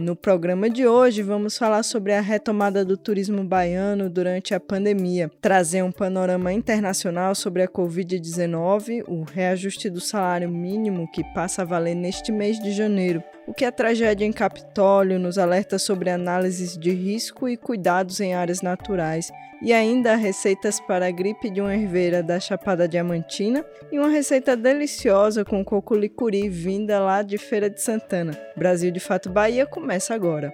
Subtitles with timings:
[0.00, 5.30] No programa de hoje, vamos falar sobre a retomada do turismo baiano durante a pandemia,
[5.42, 11.64] trazer um panorama internacional sobre a Covid-19, o reajuste do salário mínimo que passa a
[11.66, 16.78] valer neste mês de janeiro, o que a tragédia em Capitólio nos alerta sobre análises
[16.78, 19.30] de risco e cuidados em áreas naturais
[19.62, 24.56] e ainda receitas para a gripe de uma herveira da Chapada Diamantina e uma receita
[24.56, 28.32] deliciosa com coco licuri vinda lá de Feira de Santana.
[28.56, 30.52] Brasil de Fato Bahia começa agora.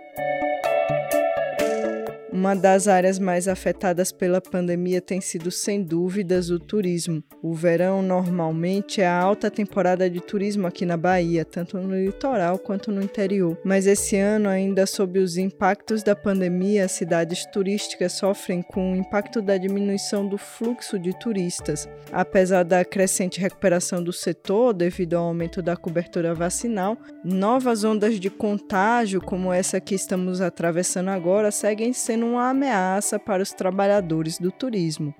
[2.37, 7.25] Uma das áreas mais afetadas pela pandemia tem sido, sem dúvidas, o turismo.
[7.43, 12.59] O verão normalmente é a alta temporada de turismo aqui na Bahia, tanto no litoral
[12.59, 13.57] quanto no interior.
[13.65, 19.41] Mas esse ano, ainda sob os impactos da pandemia, cidades turísticas sofrem com o impacto
[19.41, 21.89] da diminuição do fluxo de turistas.
[22.13, 28.29] Apesar da crescente recuperação do setor devido ao aumento da cobertura vacinal, novas ondas de
[28.29, 34.51] contágio, como essa que estamos atravessando agora, seguem sendo uma ameaça para os trabalhadores do
[34.51, 35.15] turismo.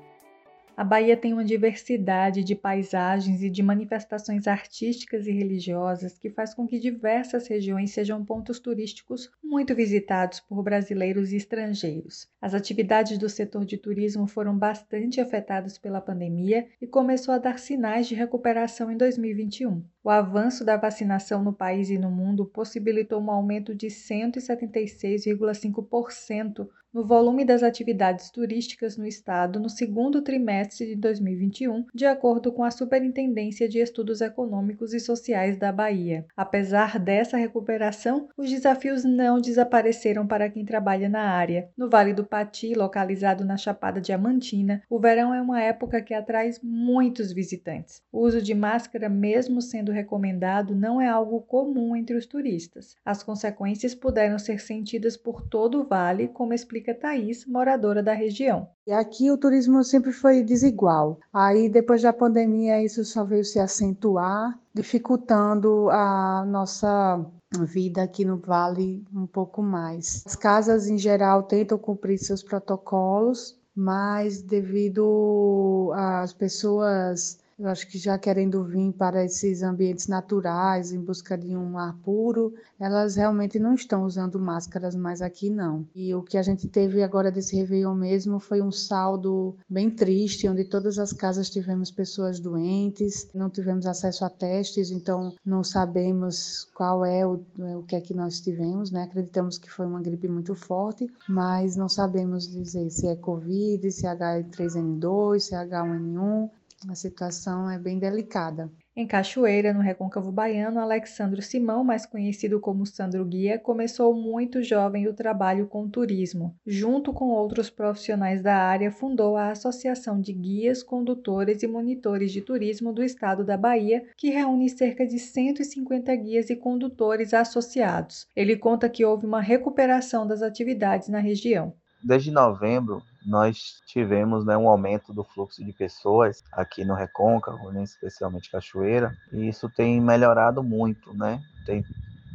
[0.77, 6.53] A Bahia tem uma diversidade de paisagens e de manifestações artísticas e religiosas que faz
[6.53, 12.29] com que diversas regiões sejam pontos turísticos muito visitados por brasileiros e estrangeiros.
[12.43, 17.59] As atividades do setor de turismo foram bastante afetadas pela pandemia e começou a dar
[17.59, 19.83] sinais de recuperação em 2021.
[20.07, 27.05] O avanço da vacinação no país e no mundo possibilitou um aumento de 176,5% no
[27.05, 32.71] volume das atividades turísticas no estado no segundo trimestre de 2021, de acordo com a
[32.71, 36.25] Superintendência de Estudos Econômicos e Sociais da Bahia.
[36.35, 41.69] Apesar dessa recuperação, os desafios não desapareceram para quem trabalha na área.
[41.77, 46.51] No Vale do Pati, localizado na Chapada Diamantina, o verão é uma época que atrai
[46.63, 48.01] muitos visitantes.
[48.11, 52.95] O uso de máscara, mesmo sendo recomendado, não é algo comum entre os turistas.
[53.05, 58.69] As consequências puderam ser sentidas por todo o vale, como explica Thaís, moradora da região.
[58.87, 61.19] E aqui o turismo sempre foi desigual.
[61.33, 67.25] Aí depois da pandemia isso só veio se acentuar, dificultando a nossa
[67.65, 70.23] vida aqui no Vale um pouco mais.
[70.27, 77.97] As casas em geral tentam cumprir seus protocolos, mas devido às pessoas eu acho que
[77.97, 83.59] já querendo vir para esses ambientes naturais, em busca de um ar puro, elas realmente
[83.59, 85.87] não estão usando máscaras mais aqui não.
[85.95, 90.47] E o que a gente teve agora desse Réveillon mesmo foi um saldo bem triste,
[90.47, 96.69] onde todas as casas tivemos pessoas doentes, não tivemos acesso a testes, então não sabemos
[96.75, 99.05] qual é o, o que é que nós tivemos, né?
[99.05, 104.07] Acreditamos que foi uma gripe muito forte, mas não sabemos dizer se é Covid, se
[104.07, 106.51] é H3N2, se é H1N1,
[106.89, 108.71] a situação é bem delicada.
[108.95, 115.07] Em Cachoeira, no Recôncavo Baiano, Alexandro Simão, mais conhecido como Sandro Guia, começou muito jovem
[115.07, 116.57] o trabalho com turismo.
[116.67, 122.41] Junto com outros profissionais da área, fundou a Associação de Guias, Condutores e Monitores de
[122.41, 128.27] Turismo do Estado da Bahia, que reúne cerca de 150 guias e condutores associados.
[128.35, 131.75] Ele conta que houve uma recuperação das atividades na região.
[132.03, 137.83] Desde novembro, nós tivemos né, um aumento do fluxo de pessoas aqui no Recôncavo, né,
[137.83, 141.43] especialmente Cachoeira, e isso tem melhorado muito, né?
[141.65, 141.85] Tem,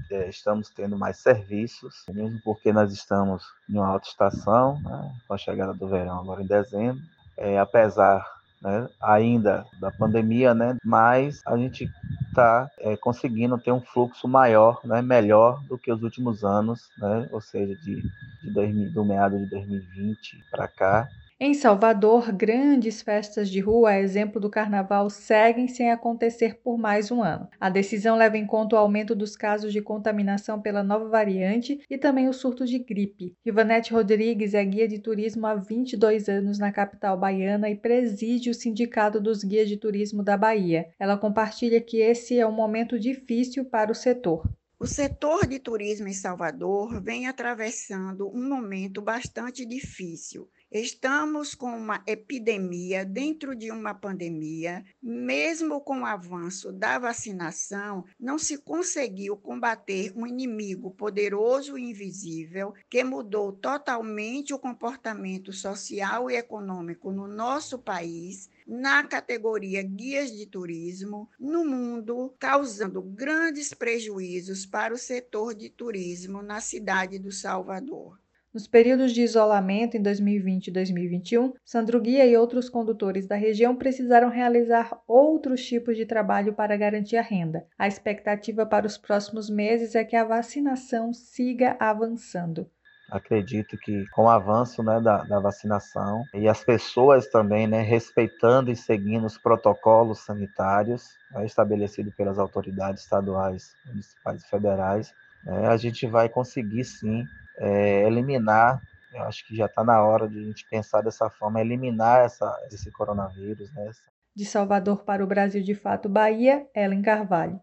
[0.09, 5.33] é, estamos tendo mais serviços, mesmo porque nós estamos em uma alta estação, né, com
[5.33, 7.01] a chegada do verão agora em dezembro,
[7.37, 11.89] é, apesar né, ainda da pandemia, né, mas a gente
[12.27, 17.27] está é, conseguindo ter um fluxo maior, né, melhor do que os últimos anos, né,
[17.31, 18.01] ou seja, de,
[18.41, 21.09] de 2000, do meado de 2020 para cá.
[21.43, 27.09] Em Salvador, grandes festas de rua, a exemplo do carnaval, seguem sem acontecer por mais
[27.09, 27.47] um ano.
[27.59, 31.97] A decisão leva em conta o aumento dos casos de contaminação pela nova variante e
[31.97, 33.33] também o surto de gripe.
[33.43, 38.53] Ivanete Rodrigues é guia de turismo há 22 anos na capital baiana e preside o
[38.53, 40.89] Sindicato dos Guias de Turismo da Bahia.
[40.99, 44.47] Ela compartilha que esse é um momento difícil para o setor.
[44.81, 50.49] O setor de turismo em Salvador vem atravessando um momento bastante difícil.
[50.73, 54.85] Estamos com uma epidemia dentro de uma pandemia.
[55.03, 62.73] Mesmo com o avanço da vacinação, não se conseguiu combater um inimigo poderoso e invisível
[62.89, 70.45] que mudou totalmente o comportamento social e econômico no nosso país na categoria guias de
[70.45, 78.20] turismo no mundo, causando grandes prejuízos para o setor de turismo na cidade do Salvador.
[78.53, 83.77] Nos períodos de isolamento em 2020 e 2021, Sandro Guia e outros condutores da região
[83.77, 87.65] precisaram realizar outros tipos de trabalho para garantir a renda.
[87.79, 92.69] A expectativa para os próximos meses é que a vacinação siga avançando.
[93.09, 98.69] Acredito que com o avanço né, da, da vacinação e as pessoas também né, respeitando
[98.69, 105.13] e seguindo os protocolos sanitários né, estabelecidos pelas autoridades estaduais, municipais e federais,
[105.45, 107.25] né, a gente vai conseguir sim
[107.61, 108.81] é, eliminar,
[109.13, 112.51] eu acho que já está na hora de a gente pensar dessa forma, eliminar essa,
[112.71, 113.71] esse coronavírus.
[113.73, 113.91] Né?
[114.35, 117.59] De Salvador para o Brasil de Fato, Bahia, Ellen Carvalho.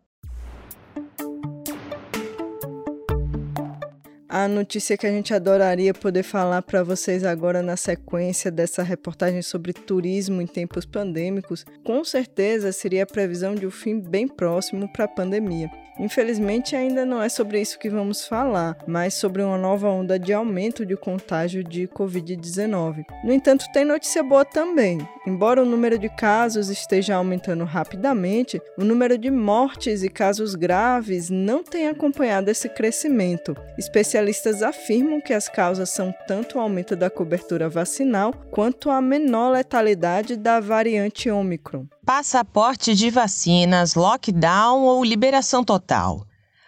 [4.29, 9.41] A notícia que a gente adoraria poder falar para vocês agora na sequência dessa reportagem
[9.41, 14.87] sobre turismo em tempos pandêmicos, com certeza seria a previsão de um fim bem próximo
[14.93, 15.71] para a pandemia.
[15.99, 20.33] Infelizmente, ainda não é sobre isso que vamos falar, mas sobre uma nova onda de
[20.33, 23.05] aumento de contágio de Covid-19.
[23.25, 24.99] No entanto, tem notícia boa também.
[25.27, 31.29] Embora o número de casos esteja aumentando rapidamente, o número de mortes e casos graves
[31.29, 33.57] não tem acompanhado esse crescimento.
[33.77, 39.51] Especialistas afirmam que as causas são tanto o aumento da cobertura vacinal quanto a menor
[39.51, 45.88] letalidade da variante Ômicron passaporte de vacinas, lockdown ou liberação total.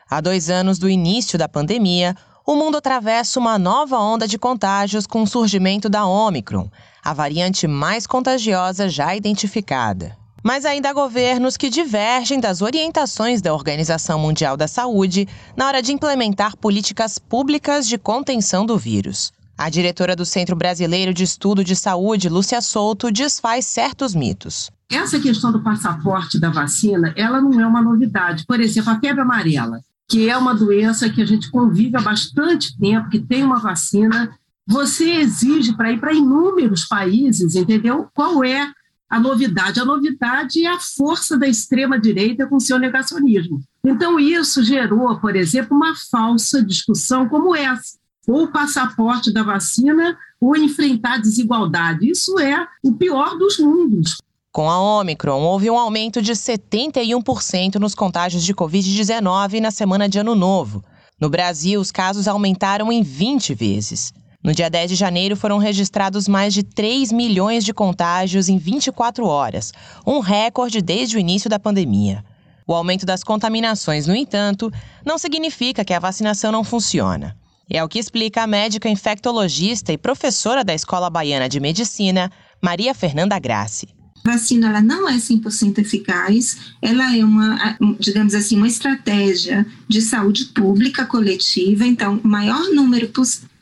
[0.08, 5.06] Há dois anos do início da pandemia, o mundo atravessa uma nova onda de contágios
[5.06, 6.68] com o surgimento da Omicron,
[7.04, 10.16] a variante mais contagiosa já identificada.
[10.42, 15.82] Mas ainda há governos que divergem das orientações da Organização Mundial da Saúde na hora
[15.82, 19.30] de implementar políticas públicas de contenção do vírus.
[19.56, 24.70] A diretora do Centro Brasileiro de Estudo de Saúde, Lúcia Souto, desfaz certos mitos.
[24.90, 28.44] Essa questão do passaporte da vacina, ela não é uma novidade.
[28.44, 32.76] Por exemplo, a febre amarela, que é uma doença que a gente convive há bastante
[32.76, 38.08] tempo, que tem uma vacina, você exige para ir para inúmeros países, entendeu?
[38.12, 38.72] Qual é
[39.08, 39.78] a novidade?
[39.78, 43.62] A novidade é a força da extrema-direita com seu negacionismo.
[43.84, 47.96] Então, isso gerou, por exemplo, uma falsa discussão como essa.
[48.26, 52.10] Ou o passaporte da vacina ou enfrentar desigualdade.
[52.10, 54.16] Isso é o pior dos mundos.
[54.52, 60.18] Com a Omicron, houve um aumento de 71% nos contágios de Covid-19 na semana de
[60.18, 60.82] Ano Novo.
[61.20, 64.12] No Brasil, os casos aumentaram em 20 vezes.
[64.42, 69.24] No dia 10 de janeiro, foram registrados mais de 3 milhões de contágios em 24
[69.24, 69.72] horas,
[70.04, 72.24] um recorde desde o início da pandemia.
[72.66, 74.68] O aumento das contaminações, no entanto,
[75.06, 77.36] não significa que a vacinação não funciona.
[77.70, 82.92] É o que explica a médica infectologista e professora da Escola Baiana de Medicina, Maria
[82.92, 83.99] Fernanda Grassi.
[84.30, 90.00] A vacina ela não é 100% eficaz, ela é uma, digamos assim, uma estratégia de
[90.00, 93.10] saúde pública coletiva, então, maior número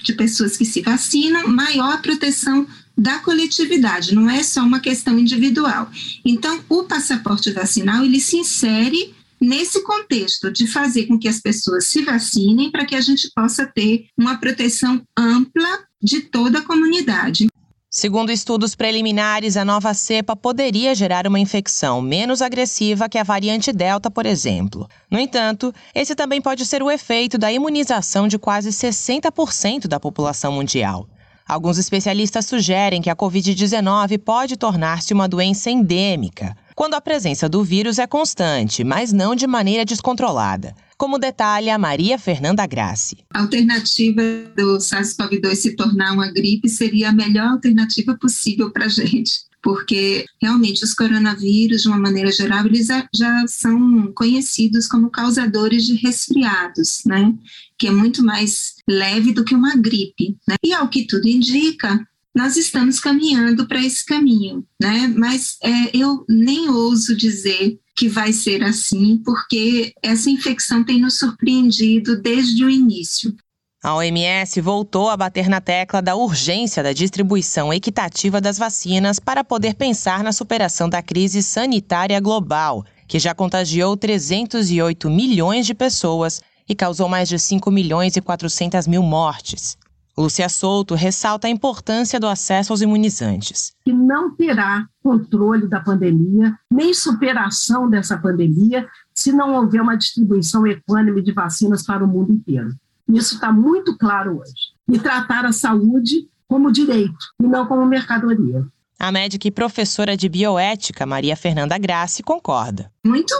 [0.04, 5.18] de pessoas que se vacinam, maior a proteção da coletividade, não é só uma questão
[5.18, 5.90] individual.
[6.22, 11.87] Então, o passaporte vacinal, ele se insere nesse contexto de fazer com que as pessoas
[11.87, 17.48] se vacinem para que a gente possa ter uma proteção ampla de toda a comunidade.
[17.90, 23.73] Segundo estudos preliminares, a nova cepa poderia gerar uma infecção menos agressiva que a variante
[23.73, 24.87] Delta, por exemplo.
[25.11, 30.52] No entanto, esse também pode ser o efeito da imunização de quase 60% da população
[30.52, 31.09] mundial.
[31.49, 37.64] Alguns especialistas sugerem que a Covid-19 pode tornar-se uma doença endêmica, quando a presença do
[37.64, 43.19] vírus é constante, mas não de maneira descontrolada como detalha Maria Fernanda Grassi.
[43.33, 44.21] A alternativa
[44.57, 50.25] do SARS-CoV-2 se tornar uma gripe seria a melhor alternativa possível para a gente porque
[50.40, 57.02] realmente os coronavírus, de uma maneira geral, eles já são conhecidos como causadores de resfriados,
[57.05, 57.35] né?
[57.76, 60.55] Que é muito mais leve do que uma gripe, né?
[60.64, 62.07] E ao que tudo indica,
[62.38, 65.12] nós estamos caminhando para esse caminho, né?
[65.16, 71.18] Mas é, eu nem ouso dizer que vai ser assim, porque essa infecção tem nos
[71.18, 73.35] surpreendido desde o início.
[73.83, 79.42] A OMS voltou a bater na tecla da urgência da distribuição equitativa das vacinas para
[79.42, 86.40] poder pensar na superação da crise sanitária global, que já contagiou 308 milhões de pessoas
[86.68, 89.76] e causou mais de 5 milhões e 400 mil mortes.
[90.18, 93.72] Lúcia Souto ressalta a importância do acesso aos imunizantes.
[93.84, 100.66] Que não terá controle da pandemia, nem superação dessa pandemia, se não houver uma distribuição
[100.66, 102.75] equânime de vacinas para o mundo inteiro.
[103.08, 104.72] Isso está muito claro hoje.
[104.90, 108.66] E tratar a saúde como direito e não como mercadoria.
[108.98, 112.90] A médica e professora de bioética, Maria Fernanda Grassi, concorda.
[113.06, 113.32] Muito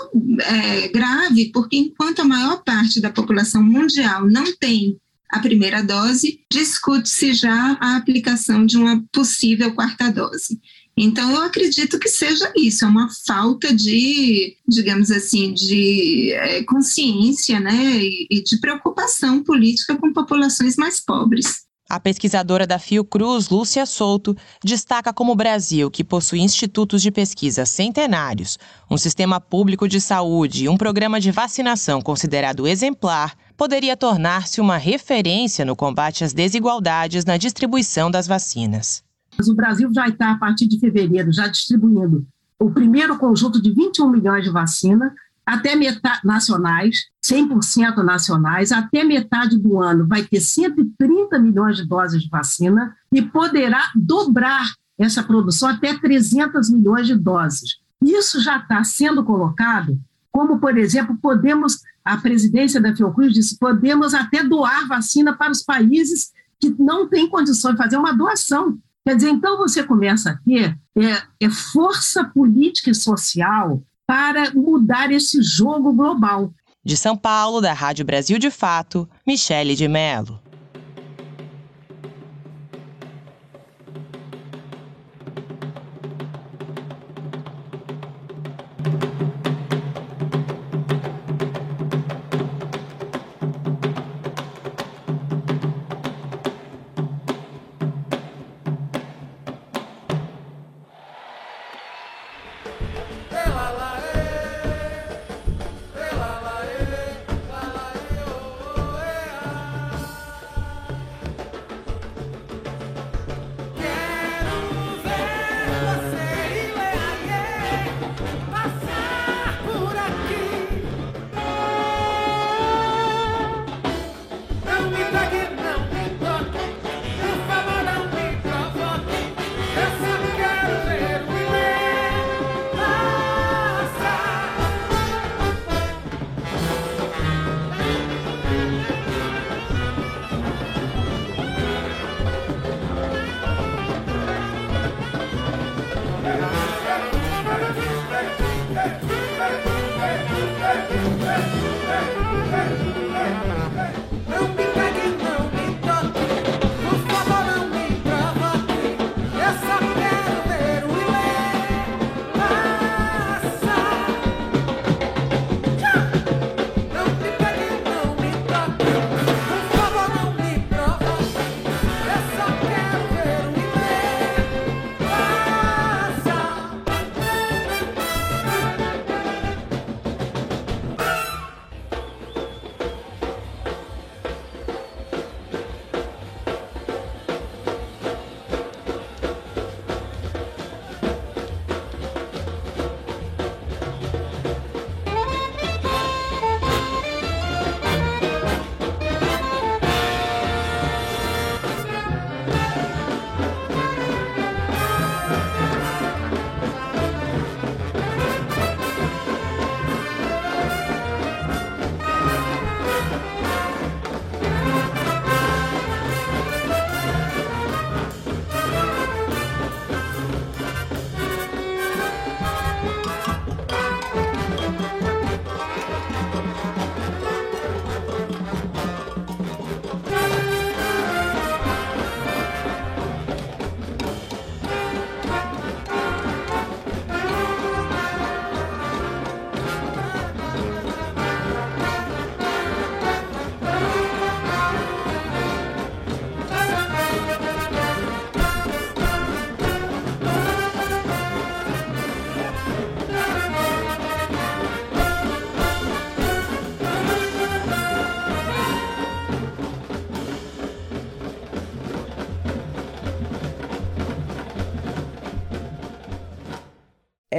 [0.42, 4.97] é, grave, porque enquanto a maior parte da população mundial não tem
[5.30, 10.58] a primeira dose, discute-se já a aplicação de uma possível quarta dose.
[11.00, 17.61] Então, eu acredito que seja isso, é uma falta de, digamos assim, de é, consciência
[17.61, 21.67] né, e, e de preocupação política com populações mais pobres.
[21.90, 27.64] A pesquisadora da Fiocruz, Lúcia Souto, destaca como o Brasil, que possui institutos de pesquisa
[27.64, 28.59] centenários,
[28.90, 34.76] um sistema público de saúde e um programa de vacinação considerado exemplar, poderia tornar-se uma
[34.76, 39.02] referência no combate às desigualdades na distribuição das vacinas.
[39.49, 42.26] O Brasil já está, a partir de fevereiro, já distribuindo
[42.61, 45.12] o primeiro conjunto de 21 milhões de vacinas,
[45.49, 52.23] até metade nacionais, 100% nacionais, até metade do ano vai ter 130 milhões de doses
[52.23, 54.67] de vacina e poderá dobrar
[54.99, 57.78] essa produção até 300 milhões de doses.
[58.05, 59.99] Isso já está sendo colocado
[60.31, 65.62] como, por exemplo, podemos, a presidência da Fiocruz disse, podemos até doar vacina para os
[65.62, 68.78] países que não têm condições de fazer uma doação.
[69.02, 75.12] Quer dizer, então você começa a ter é, é força política e social para mudar
[75.12, 76.50] esse jogo global.
[76.83, 80.41] De São Paulo, da Rádio Brasil de Fato, Michele de Mello.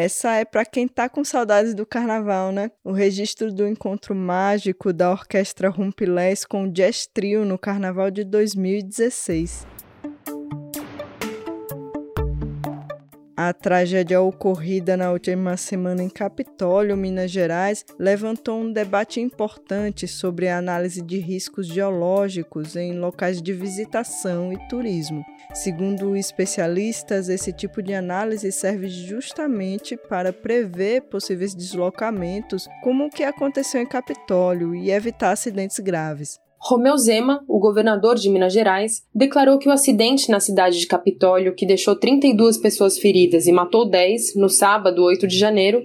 [0.01, 2.71] Essa é para quem tá com saudades do carnaval, né?
[2.85, 8.23] O registro do encontro mágico da orquestra Rumpilés com o Jazz Trio no carnaval de
[8.23, 9.67] 2016.
[13.41, 20.49] A tragédia ocorrida na última semana em Capitólio, Minas Gerais, levantou um debate importante sobre
[20.49, 25.23] a análise de riscos geológicos em locais de visitação e turismo.
[25.53, 33.23] Segundo especialistas, esse tipo de análise serve justamente para prever possíveis deslocamentos, como o que
[33.23, 36.37] aconteceu em Capitólio, e evitar acidentes graves.
[36.61, 41.55] Romeu Zema, o governador de Minas Gerais, declarou que o acidente na cidade de Capitólio,
[41.55, 45.81] que deixou 32 pessoas feridas e matou 10 no sábado, 8 de janeiro,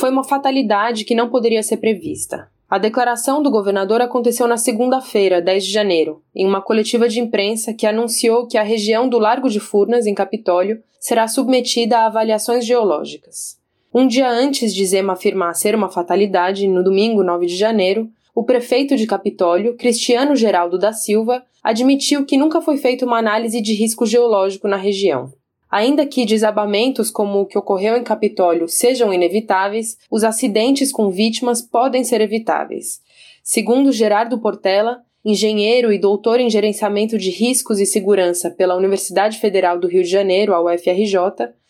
[0.00, 2.48] foi uma fatalidade que não poderia ser prevista.
[2.70, 7.74] A declaração do governador aconteceu na segunda-feira, 10 de janeiro, em uma coletiva de imprensa
[7.74, 12.64] que anunciou que a região do Largo de Furnas, em Capitólio, será submetida a avaliações
[12.64, 13.58] geológicas.
[13.92, 18.42] Um dia antes de Zema afirmar ser uma fatalidade, no domingo 9 de janeiro, o
[18.42, 23.72] prefeito de Capitólio, Cristiano Geraldo da Silva, admitiu que nunca foi feita uma análise de
[23.72, 25.32] risco geológico na região.
[25.70, 31.62] Ainda que desabamentos como o que ocorreu em Capitólio sejam inevitáveis, os acidentes com vítimas
[31.62, 33.00] podem ser evitáveis.
[33.42, 39.78] Segundo Gerardo Portela, engenheiro e doutor em gerenciamento de riscos e segurança pela Universidade Federal
[39.78, 41.16] do Rio de Janeiro, a UFRJ,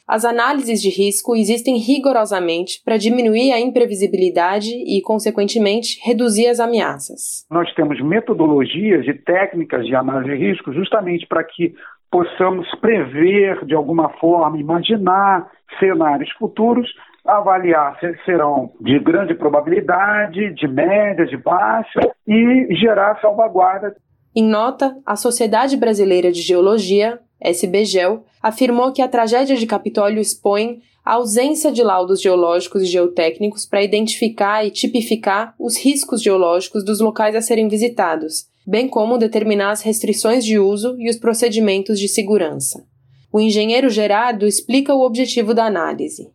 [0.07, 7.47] as análises de risco existem rigorosamente para diminuir a imprevisibilidade e, consequentemente, reduzir as ameaças.
[7.51, 11.75] Nós temos metodologias e técnicas de análise de risco justamente para que
[12.11, 16.89] possamos prever, de alguma forma, imaginar cenários futuros,
[17.27, 23.97] avaliar se serão de grande probabilidade, de média, de baixa e gerar salvaguarda.
[24.37, 30.83] Em nota, a Sociedade Brasileira de Geologia SBGEL, afirmou que a tragédia de Capitólio expõe
[31.03, 37.01] a ausência de laudos geológicos e geotécnicos para identificar e tipificar os riscos geológicos dos
[37.01, 42.07] locais a serem visitados, bem como determinar as restrições de uso e os procedimentos de
[42.07, 42.85] segurança.
[43.33, 46.31] O engenheiro Gerardo explica o objetivo da análise.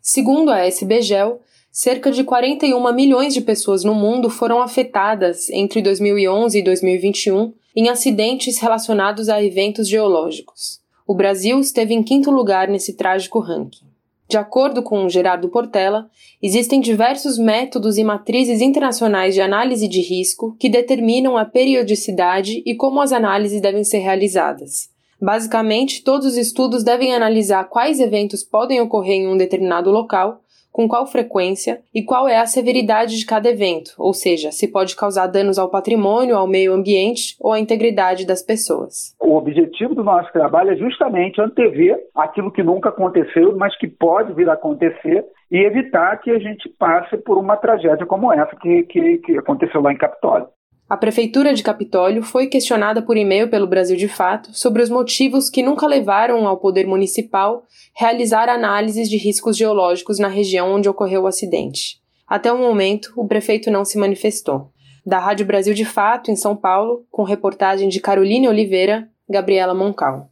[0.00, 1.40] Segundo a SBGEL,
[1.72, 7.88] cerca de 41 milhões de pessoas no mundo foram afetadas entre 2011 e 2021 em
[7.88, 10.86] acidentes relacionados a eventos geológicos.
[11.08, 13.86] O Brasil esteve em quinto lugar nesse trágico ranking.
[14.28, 16.10] De acordo com Gerardo Portela,
[16.42, 22.74] existem diversos métodos e matrizes internacionais de análise de risco que determinam a periodicidade e
[22.74, 24.90] como as análises devem ser realizadas.
[25.18, 30.42] Basicamente, todos os estudos devem analisar quais eventos podem ocorrer em um determinado local
[30.78, 34.94] com qual frequência e qual é a severidade de cada evento, ou seja, se pode
[34.94, 39.12] causar danos ao patrimônio, ao meio ambiente ou à integridade das pessoas.
[39.20, 44.32] O objetivo do nosso trabalho é justamente antever aquilo que nunca aconteceu, mas que pode
[44.34, 48.84] vir a acontecer e evitar que a gente passe por uma tragédia como essa que,
[48.84, 50.46] que, que aconteceu lá em Capitólio.
[50.88, 55.50] A Prefeitura de Capitólio foi questionada por e-mail pelo Brasil de Fato sobre os motivos
[55.50, 61.24] que nunca levaram ao Poder Municipal realizar análises de riscos geológicos na região onde ocorreu
[61.24, 62.00] o acidente.
[62.26, 64.70] Até o momento, o prefeito não se manifestou.
[65.04, 70.30] Da Rádio Brasil de Fato, em São Paulo, com reportagem de Caroline Oliveira, Gabriela Moncal.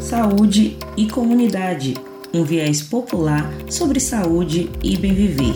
[0.00, 1.94] Saúde e comunidade
[2.32, 5.54] um viés popular sobre saúde e bem viver.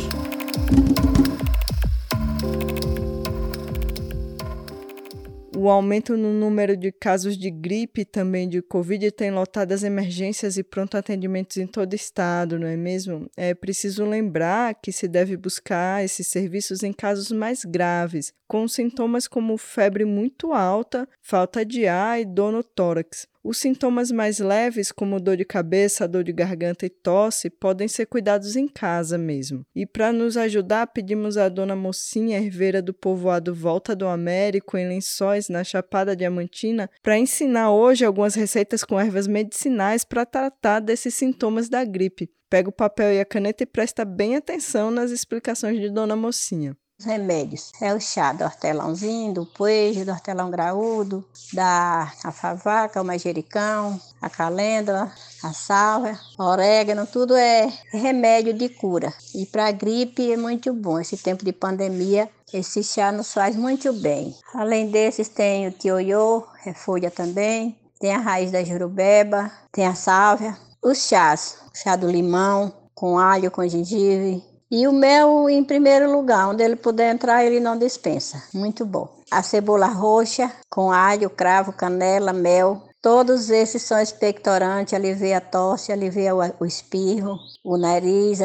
[5.64, 10.56] O aumento no número de casos de gripe também de Covid tem lotado as emergências
[10.56, 13.30] e pronto atendimentos em todo o estado, não é mesmo?
[13.36, 19.28] É preciso lembrar que se deve buscar esses serviços em casos mais graves, com sintomas
[19.28, 23.28] como febre muito alta, falta de ar e dor no tórax.
[23.44, 28.06] Os sintomas mais leves, como dor de cabeça, dor de garganta e tosse, podem ser
[28.06, 29.66] cuidados em casa mesmo.
[29.74, 34.86] E para nos ajudar, pedimos à dona Mocinha, herveira do povoado Volta do Américo, em
[34.86, 41.12] Lençóis, na Chapada Diamantina, para ensinar hoje algumas receitas com ervas medicinais para tratar desses
[41.12, 42.30] sintomas da gripe.
[42.48, 46.76] Pega o papel e a caneta e presta bem atenção nas explicações de Dona Mocinha
[47.04, 47.72] remédios.
[47.80, 54.30] É o chá do hortelãozinho, do poejo, do hortelão graúdo, da afavaca, o manjericão, a
[54.30, 55.12] calêndula,
[55.42, 59.12] a salva, orégano, tudo é remédio de cura.
[59.34, 61.00] E para gripe é muito bom.
[61.00, 64.34] Esse tempo de pandemia, esse chá nos faz muito bem.
[64.54, 69.94] Além desses, tem o tioiô, é folha também, tem a raiz da jurubeba, tem a
[69.94, 76.10] sálvia, os chás, chá do limão, com alho, com gengibre, e o mel em primeiro
[76.10, 78.42] lugar, onde ele puder entrar, ele não dispensa.
[78.52, 79.08] Muito bom.
[79.30, 85.90] A cebola roxa com alho, cravo, canela, mel Todos esses são expectorantes, alivia a tosse,
[85.90, 88.38] alivia o, espirro, o nariz,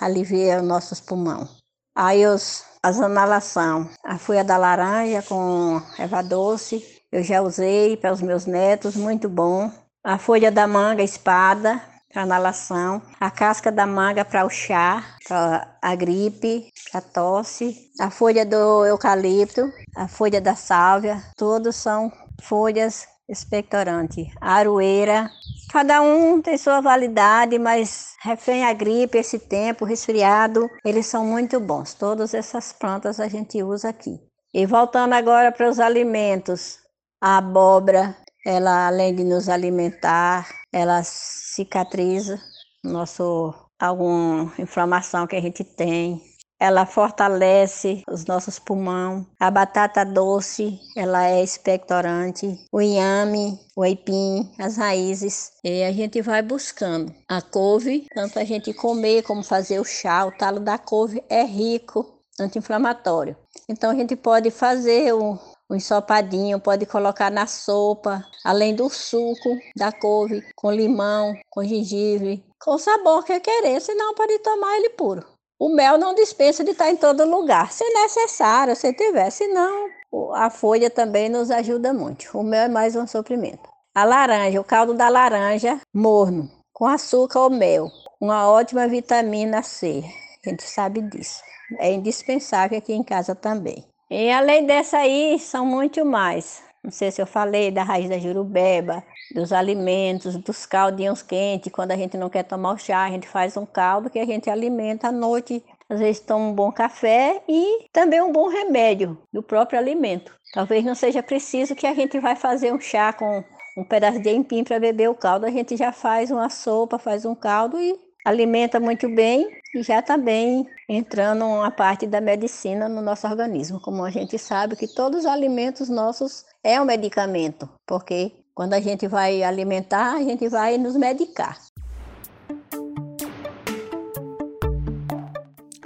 [0.00, 1.48] alivia os nossos pulmões.
[1.92, 8.12] Aí os, as inalação, a folha da laranja com erva doce, eu já usei para
[8.12, 9.72] os meus netos, muito bom.
[10.04, 15.76] A folha da manga espada, para inalação, a casca da manga para o chá, para
[15.82, 22.10] a gripe, para a tosse, a folha do eucalipto, a folha da sálvia, todos são
[22.40, 25.30] folhas expectorante, aroeira.
[25.70, 31.58] Cada um tem sua validade, mas refém a gripe, esse tempo, resfriado, eles são muito
[31.58, 31.94] bons.
[31.94, 34.18] Todas essas plantas a gente usa aqui.
[34.54, 36.78] E voltando agora para os alimentos,
[37.20, 38.16] a abóbora,
[38.46, 42.40] ela além de nos alimentar, ela cicatriza
[42.84, 46.22] nosso alguma inflamação que a gente tem,
[46.58, 49.26] ela fortalece os nossos pulmões.
[49.38, 52.56] A batata doce, ela é expectorante.
[52.72, 55.50] O inhame, o aipim, as raízes.
[55.64, 57.12] E a gente vai buscando.
[57.28, 60.24] A couve, tanto a gente comer como fazer o chá.
[60.24, 63.36] O talo da couve é rico, anti-inflamatório.
[63.68, 69.58] Então a gente pode fazer o, um ensopadinho, pode colocar na sopa, além do suco
[69.76, 74.90] da couve, com limão, com gengibre, com o sabor que querer, senão pode tomar ele
[74.90, 75.26] puro.
[75.58, 79.88] O mel não dispensa de estar em todo lugar, se necessário, se tiver, senão
[80.34, 82.26] a folha também nos ajuda muito.
[82.38, 83.68] O mel é mais um suprimento.
[83.94, 90.04] A laranja, o caldo da laranja morno, com açúcar ou mel, uma ótima vitamina C.
[90.44, 91.40] A gente sabe disso.
[91.78, 93.84] É indispensável aqui em casa também.
[94.10, 96.62] E além dessa aí, são muito mais.
[96.82, 99.02] Não sei se eu falei da raiz da jurubeba,
[99.34, 101.72] dos alimentos, dos caldinhos quentes.
[101.72, 104.24] Quando a gente não quer tomar o chá, a gente faz um caldo que a
[104.24, 105.64] gente alimenta à noite.
[105.88, 110.32] Às vezes toma um bom café e também um bom remédio do próprio alimento.
[110.54, 113.42] Talvez não seja preciso que a gente vai fazer um chá com
[113.76, 115.46] um pedaço de empim para beber o caldo.
[115.46, 120.00] A gente já faz uma sopa, faz um caldo e alimenta muito bem e já
[120.00, 123.80] está bem entrando uma parte da medicina no nosso organismo.
[123.80, 128.80] Como a gente sabe que todos os alimentos nossos é um medicamento, porque quando a
[128.80, 131.56] gente vai alimentar, a gente vai nos medicar.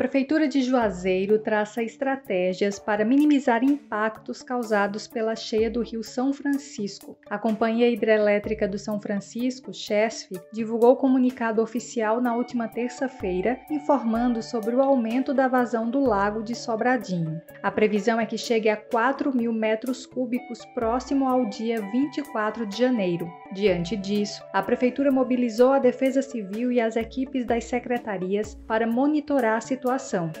[0.01, 7.15] Prefeitura de Juazeiro traça estratégias para minimizar impactos causados pela cheia do Rio São Francisco.
[7.29, 14.75] A Companhia Hidrelétrica do São Francisco, CHESF, divulgou comunicado oficial na última terça-feira informando sobre
[14.75, 17.39] o aumento da vazão do lago de Sobradinho.
[17.61, 22.75] A previsão é que chegue a 4 mil metros cúbicos próximo ao dia 24 de
[22.75, 23.31] janeiro.
[23.53, 29.57] Diante disso, a Prefeitura mobilizou a Defesa Civil e as equipes das secretarias para monitorar
[29.57, 30.31] a situação situação.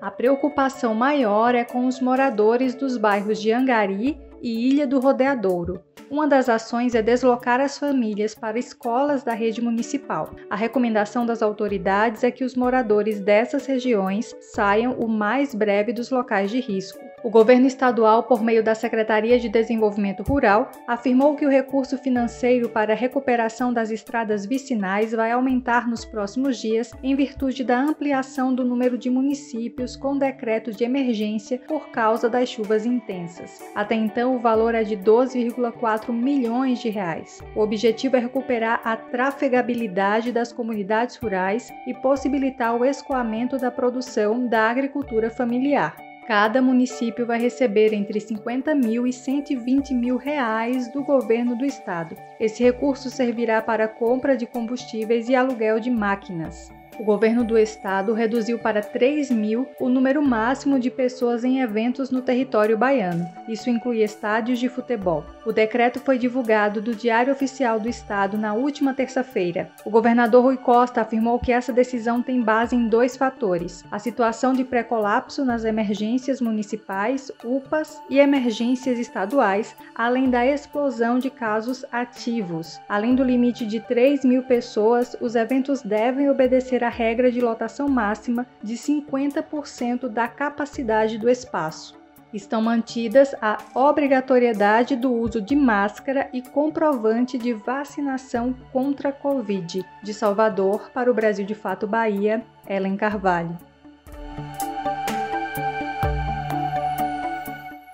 [0.00, 5.80] A preocupação maior é com os moradores dos bairros de Angari e Ilha do Rodeadouro.
[6.10, 10.34] Uma das ações é deslocar as famílias para escolas da rede municipal.
[10.50, 16.10] A recomendação das autoridades é que os moradores dessas regiões saiam o mais breve dos
[16.10, 17.12] locais de risco.
[17.24, 22.68] O governo estadual, por meio da Secretaria de Desenvolvimento Rural, afirmou que o recurso financeiro
[22.68, 28.52] para a recuperação das estradas vicinais vai aumentar nos próximos dias em virtude da ampliação
[28.52, 33.60] do número de municípios com decreto de emergência por causa das chuvas intensas.
[33.72, 37.40] Até então, o valor é de 12,4 milhões de reais.
[37.54, 44.46] O objetivo é recuperar a trafegabilidade das comunidades rurais e possibilitar o escoamento da produção
[44.46, 45.96] da agricultura familiar.
[46.26, 52.16] Cada município vai receber entre 50 mil e 120 mil reais do governo do estado.
[52.38, 56.72] Esse recurso servirá para compra de combustíveis e aluguel de máquinas.
[56.98, 62.10] O governo do estado reduziu para 3 mil o número máximo de pessoas em eventos
[62.10, 63.26] no território baiano.
[63.48, 65.24] Isso inclui estádios de futebol.
[65.44, 69.70] O decreto foi divulgado do Diário Oficial do Estado na última terça-feira.
[69.84, 74.52] O governador Rui Costa afirmou que essa decisão tem base em dois fatores: a situação
[74.52, 82.78] de pré-colapso nas emergências municipais, UPAs e emergências estaduais, além da explosão de casos ativos.
[82.88, 87.88] Além do limite de 3 mil pessoas, os eventos devem obedecer a regra de lotação
[87.88, 92.00] máxima de 50% da capacidade do espaço.
[92.32, 99.84] Estão mantidas a obrigatoriedade do uso de máscara e comprovante de vacinação contra a Covid.
[100.02, 103.58] De Salvador para o Brasil de Fato Bahia, Ellen Carvalho.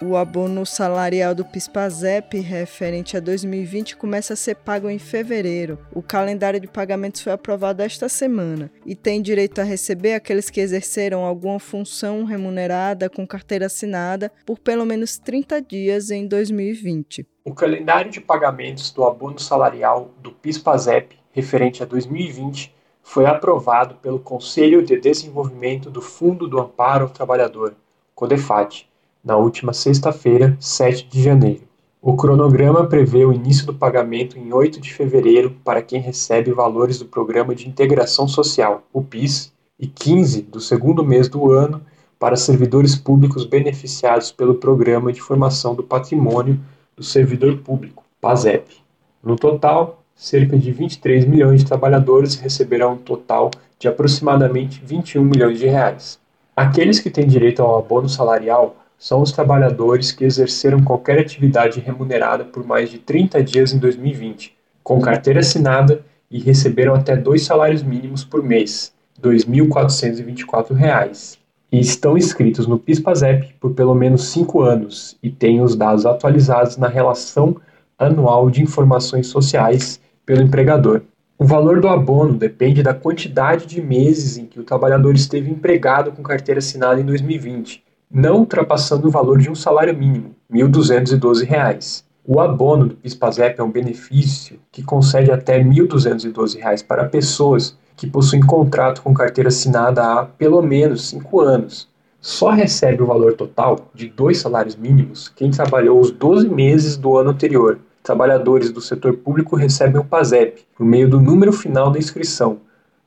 [0.08, 5.78] O abono salarial do PISPAZEP referente a 2020 começa a ser pago em fevereiro.
[5.94, 10.62] O calendário de pagamentos foi aprovado esta semana e tem direito a receber aqueles que
[10.62, 17.26] exerceram alguma função remunerada com carteira assinada por pelo menos 30 dias em 2020.
[17.44, 24.18] O calendário de pagamentos do abono salarial do PISPAZEP referente a 2020 foi aprovado pelo
[24.18, 27.76] Conselho de Desenvolvimento do Fundo do Amparo ao Trabalhador,
[28.14, 28.87] CODEFAT
[29.24, 31.62] na última sexta-feira, 7 de janeiro.
[32.00, 36.98] O cronograma prevê o início do pagamento em 8 de fevereiro para quem recebe valores
[36.98, 41.80] do Programa de Integração Social, o PIS, e 15 do segundo mês do ano
[42.18, 46.58] para servidores públicos beneficiados pelo Programa de Formação do Patrimônio
[46.96, 48.76] do Servidor Público, PASEP.
[49.22, 55.58] No total, cerca de 23 milhões de trabalhadores receberão um total de aproximadamente 21 milhões
[55.60, 56.18] de reais.
[56.56, 62.44] Aqueles que têm direito ao abono salarial são os trabalhadores que exerceram qualquer atividade remunerada
[62.44, 67.82] por mais de 30 dias em 2020, com carteira assinada e receberam até dois salários
[67.82, 71.38] mínimos por mês, R$ 2.424,
[71.70, 76.76] e estão inscritos no PIS/PASEP por pelo menos cinco anos e têm os dados atualizados
[76.76, 77.56] na Relação
[77.96, 81.02] Anual de Informações Sociais pelo empregador.
[81.38, 86.10] O valor do abono depende da quantidade de meses em que o trabalhador esteve empregado
[86.10, 92.04] com carteira assinada em 2020 não ultrapassando o valor de um salário mínimo, R$ 1.212.
[92.26, 98.06] O abono do PIS/PASEP é um benefício que concede até R$ 1.212 para pessoas que
[98.06, 101.88] possuem contrato com carteira assinada há pelo menos cinco anos.
[102.20, 107.16] Só recebe o valor total de dois salários mínimos quem trabalhou os 12 meses do
[107.16, 107.78] ano anterior.
[108.02, 112.58] Trabalhadores do setor público recebem o PASEP por meio do número final da inscrição,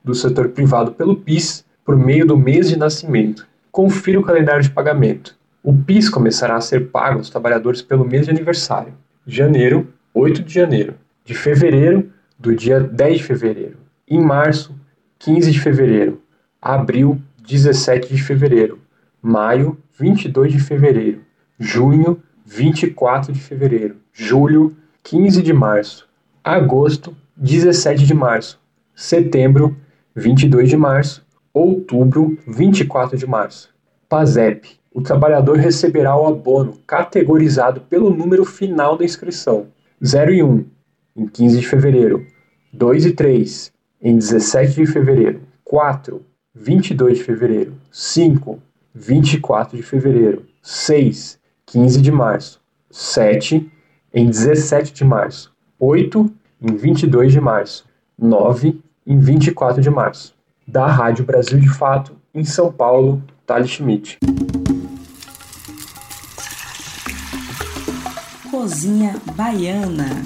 [0.02, 4.68] do setor privado pelo PIS por meio do mês de nascimento Confira o calendário de
[4.68, 5.34] pagamento.
[5.62, 8.92] O PIS começará a ser pago aos trabalhadores pelo mês de aniversário.
[9.26, 10.94] Janeiro, 8 de janeiro.
[11.24, 13.78] De fevereiro, do dia 10 de fevereiro.
[14.06, 14.78] Em março,
[15.18, 16.20] 15 de fevereiro.
[16.60, 18.78] Abril, 17 de fevereiro.
[19.22, 21.22] Maio, 22 de fevereiro.
[21.58, 23.96] Junho, 24 de fevereiro.
[24.12, 26.06] Julho, 15 de março.
[26.44, 28.60] Agosto, 17 de março.
[28.94, 29.74] Setembro,
[30.14, 33.70] 22 de março outubro, 24 de março.
[34.08, 34.80] PASEP.
[34.94, 39.68] O trabalhador receberá o abono categorizado pelo número final da inscrição,
[40.04, 40.64] 0 e 1.
[41.16, 42.26] em 15 de fevereiro.
[42.72, 45.40] 2 e 3, em 17 de fevereiro.
[45.64, 46.22] 4,
[46.54, 47.74] 22 de fevereiro.
[47.90, 48.58] 5,
[48.94, 50.44] 24 de fevereiro.
[50.62, 52.60] 6, 15 de março.
[52.90, 53.70] 7,
[54.12, 55.52] em 17 de março.
[55.78, 57.86] 8, em 22 de março.
[58.18, 60.34] 9, em 24 de março.
[60.66, 64.18] Da Rádio Brasil de Fato, em São Paulo, Thales Schmidt.
[68.50, 70.22] Cozinha Baiana.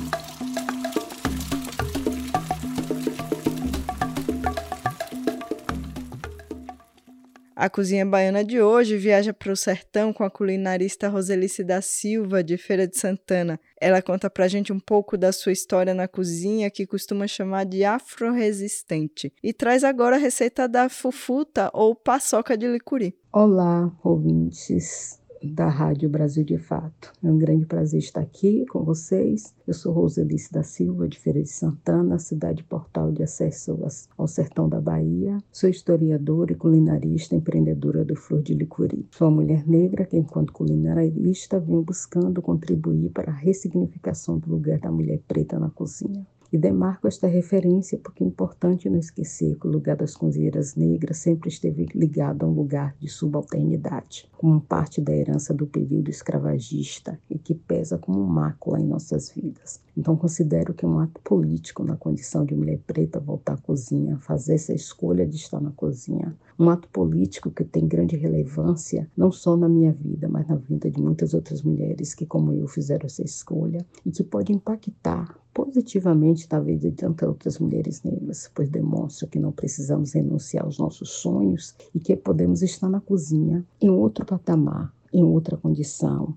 [7.58, 12.44] A cozinha baiana de hoje viaja para o sertão com a culinarista Roselice da Silva,
[12.44, 13.58] de Feira de Santana.
[13.80, 17.64] Ela conta para a gente um pouco da sua história na cozinha, que costuma chamar
[17.64, 23.16] de afro-resistente, e traz agora a receita da fufuta ou paçoca de licuri.
[23.32, 25.18] Olá, ouvintes
[25.52, 27.12] da Rádio Brasil de Fato.
[27.22, 29.54] É um grande prazer estar aqui com vocês.
[29.66, 33.78] Eu sou Roselice da Silva, de Feira de Santana, cidade portal de acesso
[34.16, 35.38] ao sertão da Bahia.
[35.52, 39.06] Sou historiadora e culinarista, empreendedora do Flor de Licuri.
[39.10, 44.78] Sou uma mulher negra que, enquanto culinarista, vim buscando contribuir para a ressignificação do lugar
[44.78, 46.26] da mulher preta na cozinha.
[46.52, 51.18] E demarco esta referência porque é importante não esquecer que o lugar das cozinheiras negras
[51.18, 57.18] sempre esteve ligado a um lugar de subalternidade, como parte da herança do período escravagista
[57.28, 59.80] e que pesa como mácula em nossas vidas.
[59.96, 64.18] Então considero que é um ato político na condição de mulher preta voltar à cozinha,
[64.18, 69.32] fazer essa escolha de estar na cozinha, um ato político que tem grande relevância não
[69.32, 73.06] só na minha vida, mas na vida de muitas outras mulheres que como eu fizeram
[73.06, 78.68] essa escolha e que pode impactar positivamente na vida de tantas outras mulheres negras, pois
[78.68, 83.88] demonstra que não precisamos renunciar aos nossos sonhos e que podemos estar na cozinha em
[83.88, 86.36] outro patamar, em outra condição,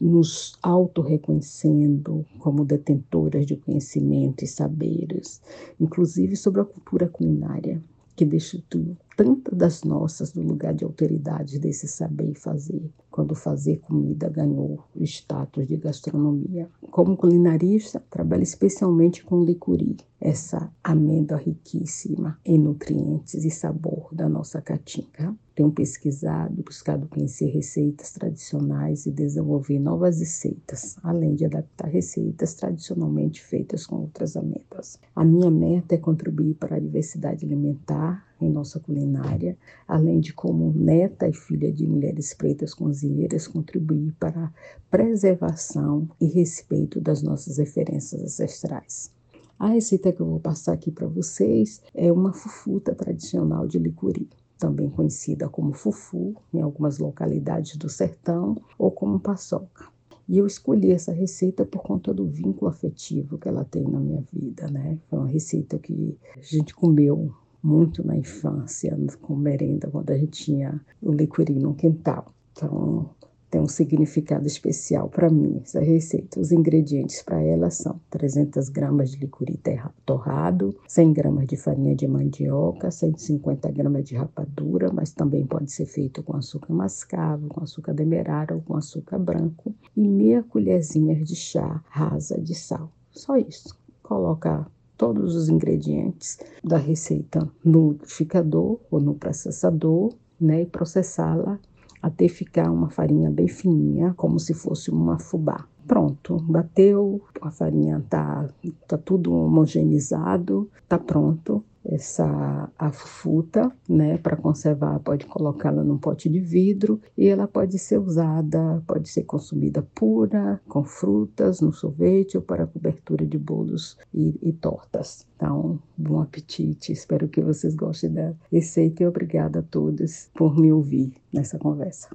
[0.00, 5.40] nos auto-reconhecendo como detentoras de conhecimento e saberes,
[5.78, 7.82] inclusive sobre a cultura culinária,
[8.16, 13.76] que destituiu tantas das nossas do lugar de autoridade desse saber e fazer, quando fazer
[13.80, 16.70] comida ganhou status de gastronomia.
[16.90, 24.62] Como culinarista, trabalho especialmente com licuri, essa amêndoa riquíssima em nutrientes e sabor da nossa
[24.62, 25.36] caatinga.
[25.54, 33.42] Tenho pesquisado, buscado conhecer receitas tradicionais e desenvolver novas receitas, além de adaptar receitas tradicionalmente
[33.42, 34.98] feitas com outras amêndoas.
[35.14, 40.72] A minha meta é contribuir para a diversidade alimentar em nossa culinária, além de como
[40.72, 44.52] neta e filha de mulheres pretas cozinheiras contribuir para a
[44.90, 49.12] preservação e respeito das nossas referências ancestrais.
[49.58, 54.28] A receita que eu vou passar aqui para vocês é uma fufuta tradicional de licuri,
[54.58, 59.86] também conhecida como fufu em algumas localidades do sertão ou como paçoca.
[60.30, 64.24] E eu escolhi essa receita por conta do vínculo afetivo que ela tem na minha
[64.32, 64.96] vida, né?
[65.08, 70.44] Foi uma receita que a gente comeu muito na infância, com merenda, quando a gente
[70.44, 72.32] tinha o licuri no quintal.
[72.52, 73.10] Então,
[73.50, 76.38] tem um significado especial para mim essa receita.
[76.38, 79.60] Os ingredientes para ela são 300 gramas de licuri
[80.06, 85.86] torrado, 100 gramas de farinha de mandioca, 150 gramas de rapadura, mas também pode ser
[85.86, 91.34] feito com açúcar mascavo, com açúcar demerara ou com açúcar branco, e meia colherzinha de
[91.34, 92.92] chá rasa de sal.
[93.10, 93.76] Só isso.
[94.02, 94.66] Coloca
[95.00, 101.58] todos os ingredientes da receita no liquidificador ou no processador, né, e processá-la
[102.02, 105.66] até ficar uma farinha bem fininha, como se fosse uma fubá.
[105.86, 108.46] Pronto, bateu, a farinha tá,
[108.86, 116.28] tá tudo homogeneizado, tá pronto essa a fruta, né, para conservar, pode colocá-la num pote
[116.28, 122.36] de vidro e ela pode ser usada, pode ser consumida pura, com frutas, no sorvete
[122.36, 125.26] ou para cobertura de bolos e, e tortas.
[125.36, 130.72] Então, bom apetite, espero que vocês gostem da receita e obrigada a todos por me
[130.72, 132.08] ouvir nessa conversa.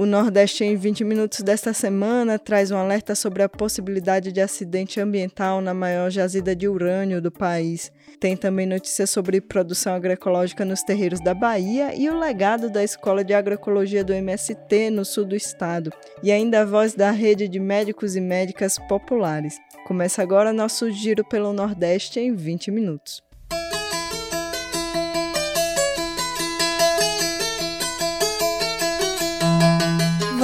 [0.00, 4.98] O Nordeste em 20 Minutos desta semana traz um alerta sobre a possibilidade de acidente
[4.98, 7.92] ambiental na maior jazida de urânio do país.
[8.18, 13.22] Tem também notícias sobre produção agroecológica nos terreiros da Bahia e o legado da Escola
[13.22, 15.92] de Agroecologia do MST no sul do estado.
[16.22, 19.58] E ainda a voz da rede de médicos e médicas populares.
[19.86, 23.22] Começa agora nosso giro pelo Nordeste em 20 minutos.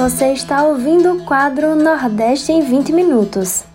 [0.07, 3.65] Você está ouvindo o quadro Nordeste em 20 Minutos.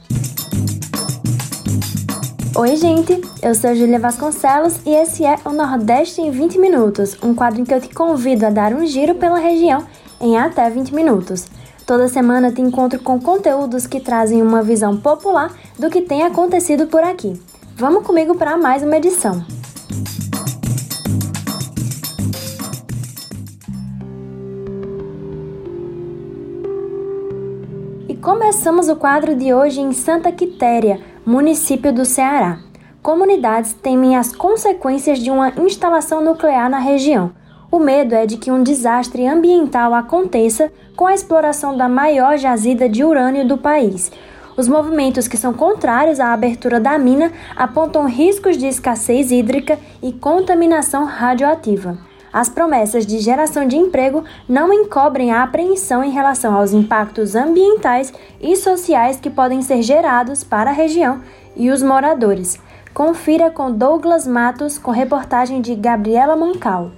[2.56, 3.20] Oi, gente!
[3.42, 7.66] Eu sou Julia Vasconcelos e esse é o Nordeste em 20 Minutos, um quadro em
[7.66, 9.84] que eu te convido a dar um giro pela região
[10.18, 11.48] em até 20 minutos.
[11.86, 16.86] Toda semana te encontro com conteúdos que trazem uma visão popular do que tem acontecido
[16.86, 17.38] por aqui.
[17.76, 19.44] Vamos comigo para mais uma edição.
[28.22, 32.60] Começamos o quadro de hoje em Santa Quitéria, município do Ceará.
[33.02, 37.32] Comunidades temem as consequências de uma instalação nuclear na região
[37.72, 42.86] o medo é de que um desastre ambiental aconteça com a exploração da maior jazida
[42.86, 44.12] de urânio do país.
[44.58, 50.12] Os movimentos que são contrários à abertura da mina apontam riscos de escassez hídrica e
[50.12, 51.96] contaminação radioativa.
[52.32, 58.12] As promessas de geração de emprego não encobrem a apreensão em relação aos impactos ambientais
[58.40, 61.20] e sociais que podem ser gerados para a região
[61.54, 62.58] e os moradores.
[62.94, 66.90] Confira com Douglas Matos, com reportagem de Gabriela Moncal.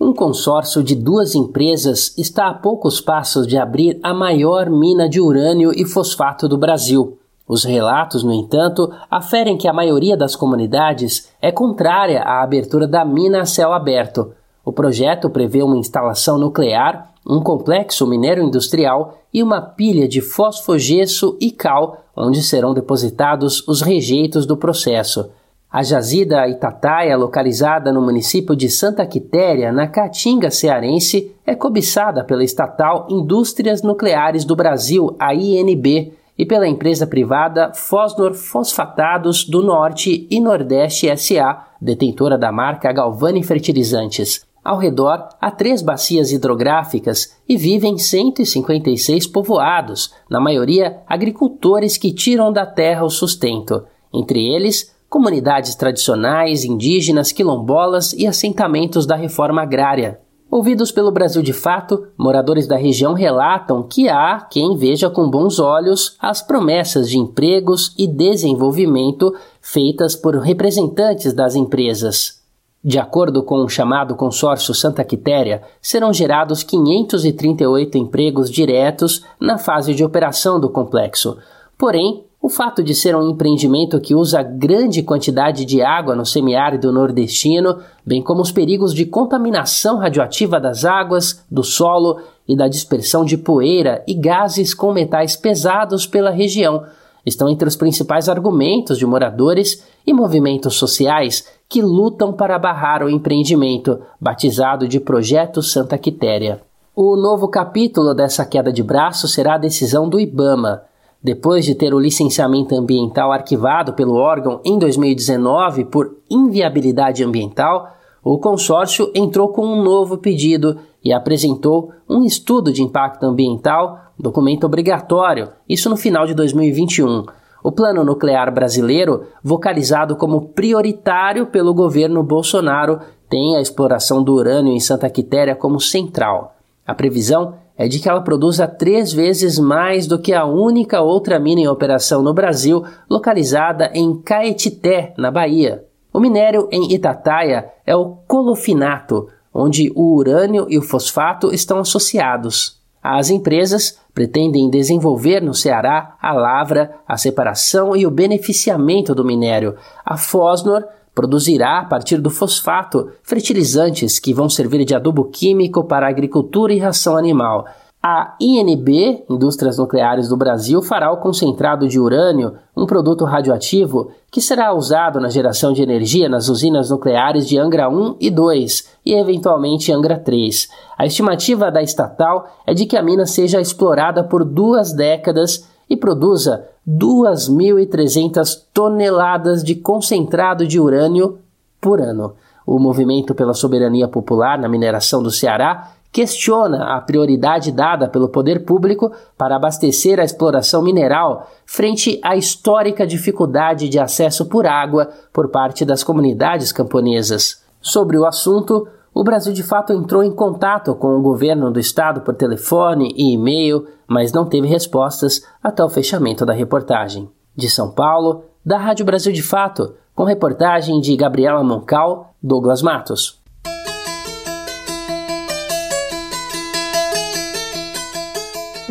[0.00, 5.20] Um consórcio de duas empresas está a poucos passos de abrir a maior mina de
[5.20, 7.18] urânio e fosfato do Brasil.
[7.46, 13.04] Os relatos, no entanto, aferem que a maioria das comunidades é contrária à abertura da
[13.04, 14.32] mina a céu aberto.
[14.64, 21.36] O projeto prevê uma instalação nuclear, um complexo minério industrial e uma pilha de fosfogesso
[21.40, 25.30] e cal, onde serão depositados os rejeitos do processo.
[25.70, 32.44] A jazida Itataia, localizada no município de Santa Quitéria, na Caatinga cearense, é cobiçada pela
[32.44, 40.26] estatal Indústrias Nucleares do Brasil, a INB, e pela empresa privada Fosnor Fosfatados do Norte
[40.30, 44.51] e Nordeste SA, detentora da marca Galvani Fertilizantes.
[44.64, 52.52] Ao redor há três bacias hidrográficas e vivem 156 povoados, na maioria agricultores que tiram
[52.52, 53.82] da terra o sustento.
[54.14, 60.20] Entre eles, comunidades tradicionais, indígenas, quilombolas e assentamentos da reforma agrária.
[60.48, 65.58] Ouvidos pelo Brasil de Fato, moradores da região relatam que há quem veja com bons
[65.58, 72.41] olhos as promessas de empregos e desenvolvimento feitas por representantes das empresas.
[72.84, 79.94] De acordo com o chamado consórcio Santa Quitéria, serão gerados 538 empregos diretos na fase
[79.94, 81.38] de operação do complexo.
[81.78, 86.92] Porém, o fato de ser um empreendimento que usa grande quantidade de água no semiárido
[86.92, 93.24] nordestino, bem como os perigos de contaminação radioativa das águas, do solo e da dispersão
[93.24, 96.82] de poeira e gases com metais pesados pela região,
[97.24, 103.08] estão entre os principais argumentos de moradores e movimentos sociais que lutam para barrar o
[103.08, 106.60] empreendimento, batizado de Projeto Santa Quitéria.
[106.94, 110.82] O novo capítulo dessa queda de braço será a decisão do IBAMA
[111.22, 117.94] depois de ter o licenciamento ambiental arquivado pelo órgão em 2019 por inviabilidade ambiental,
[118.24, 124.64] o consórcio entrou com um novo pedido e apresentou um estudo de impacto ambiental, documento
[124.64, 127.26] obrigatório, isso no final de 2021.
[127.60, 134.72] O Plano Nuclear Brasileiro, vocalizado como prioritário pelo governo Bolsonaro, tem a exploração do urânio
[134.72, 136.54] em Santa Quitéria como central.
[136.86, 141.40] A previsão é de que ela produza três vezes mais do que a única outra
[141.40, 145.84] mina em operação no Brasil, localizada em Caetité, na Bahia.
[146.12, 152.81] O minério em Itataia é o colofinato, onde o urânio e o fosfato estão associados.
[153.02, 159.74] As empresas pretendem desenvolver no Ceará a lavra, a separação e o beneficiamento do minério.
[160.04, 160.84] A Fosnor
[161.14, 166.78] produzirá, a partir do fosfato, fertilizantes que vão servir de adubo químico para agricultura e
[166.78, 167.66] ração animal.
[168.02, 174.40] A INB, Indústrias Nucleares do Brasil, fará o concentrado de urânio, um produto radioativo que
[174.40, 179.12] será usado na geração de energia nas usinas nucleares de Angra 1 e 2 e
[179.12, 180.70] eventualmente Angra 3.
[180.96, 185.98] A estimativa da estatal é de que a mina seja explorada por duas décadas e
[185.98, 191.38] produza 2.300 toneladas de concentrado de urânio
[191.78, 192.32] por ano.
[192.66, 198.64] O Movimento pela Soberania Popular na Mineração do Ceará questiona a prioridade dada pelo poder
[198.66, 205.48] público para abastecer a exploração mineral frente à histórica dificuldade de acesso por água por
[205.48, 207.62] parte das comunidades camponesas.
[207.80, 212.20] Sobre o assunto, o Brasil de fato entrou em contato com o governo do estado
[212.20, 217.28] por telefone e e-mail, mas não teve respostas até o fechamento da reportagem.
[217.56, 223.41] De São Paulo, da Rádio Brasil de Fato, com reportagem de Gabriela Moncal, Douglas Matos.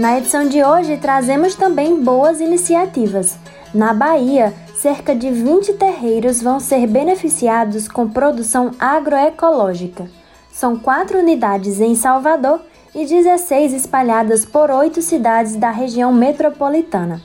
[0.02, 3.38] Na edição de hoje trazemos também boas iniciativas.
[3.72, 10.10] Na Bahia, cerca de 20 terreiros vão ser beneficiados com produção agroecológica.
[10.52, 12.62] São quatro unidades em Salvador
[12.95, 17.22] e 16 espalhadas por oito cidades da região metropolitana.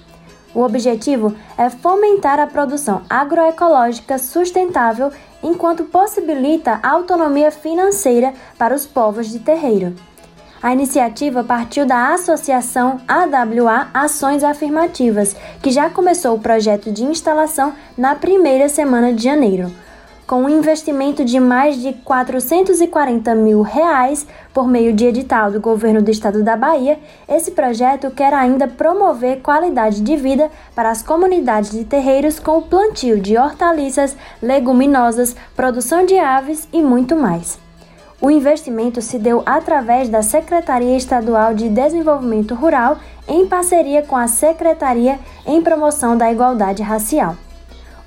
[0.54, 5.10] O objetivo é fomentar a produção agroecológica sustentável
[5.42, 9.94] enquanto possibilita autonomia financeira para os povos de terreiro.
[10.66, 17.72] A iniciativa partiu da Associação AWA Ações Afirmativas, que já começou o projeto de instalação
[17.96, 19.70] na primeira semana de janeiro.
[20.26, 26.02] Com um investimento de mais de 440 mil reais por meio de edital do governo
[26.02, 26.98] do estado da Bahia,
[27.28, 32.62] esse projeto quer ainda promover qualidade de vida para as comunidades de terreiros com o
[32.62, 37.65] plantio de hortaliças, leguminosas, produção de aves e muito mais.
[38.20, 42.98] O investimento se deu através da Secretaria Estadual de Desenvolvimento Rural,
[43.28, 47.36] em parceria com a Secretaria em Promoção da Igualdade Racial.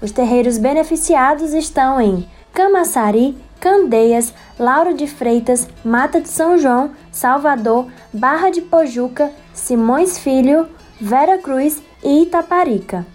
[0.02, 7.88] Os terreiros beneficiados estão em Camaçari, Candeias, Lauro de Freitas, Mata de São João, Salvador,
[8.12, 10.68] Barra de Pojuca, Simões Filho,
[11.00, 13.06] Vera Cruz e Itaparica.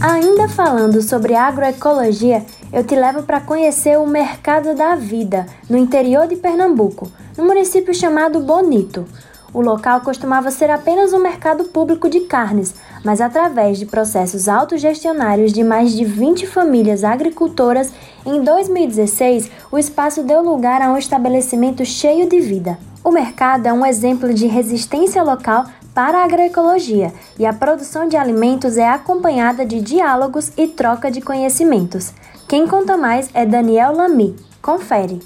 [0.00, 6.26] Ainda falando sobre agroecologia, eu te levo para conhecer o Mercado da Vida, no interior
[6.26, 9.06] de Pernambuco, no município chamado Bonito.
[9.54, 15.52] O local costumava ser apenas um mercado público de carnes, mas através de processos autogestionários
[15.52, 17.90] de mais de 20 famílias agricultoras,
[18.26, 22.78] em 2016 o espaço deu lugar a um estabelecimento cheio de vida.
[23.02, 25.64] O mercado é um exemplo de resistência local
[25.94, 31.22] para a agroecologia e a produção de alimentos é acompanhada de diálogos e troca de
[31.22, 32.12] conhecimentos.
[32.48, 34.34] Quem conta mais é Daniel Lamy.
[34.62, 35.20] Confere.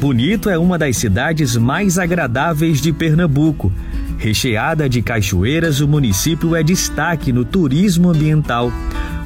[0.00, 3.70] Bonito é uma das cidades mais agradáveis de Pernambuco.
[4.16, 8.72] Recheada de cachoeiras, o município é destaque no turismo ambiental.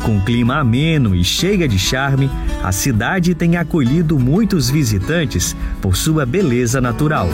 [0.03, 2.29] Com clima ameno e cheia de charme,
[2.61, 7.29] a cidade tem acolhido muitos visitantes por sua beleza natural.